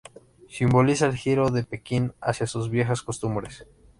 [0.49, 3.67] Simboliza el giro de Pekín hacia sus viejas costumbres.